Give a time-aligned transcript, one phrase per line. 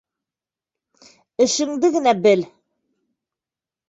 [1.45, 2.41] Эшенде генә бел.